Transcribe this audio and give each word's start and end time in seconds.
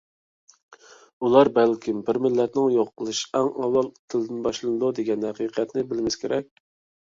ئۇلار 1.25 1.49
بەلكىم 1.57 1.99
«بىر 2.07 2.19
مىللەتنىڭ 2.23 2.71
يوقىلىشى 2.77 3.29
ئەڭ 3.41 3.51
ئاۋۋال 3.67 3.91
تىلىدىن 4.15 4.41
باشلىنىدۇ» 4.49 4.91
دېگەن 5.01 5.29
ھەقىقەتنى 5.29 5.85
بىلمىسە 5.93 6.23
كېرەك! 6.25 6.51